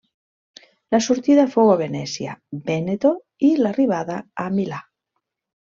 [0.95, 2.35] La sortida fou a Venècia,
[2.71, 3.13] Vèneto,
[3.51, 4.85] i l'arribada a Milà.